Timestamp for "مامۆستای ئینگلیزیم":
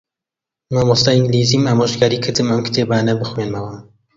0.73-1.63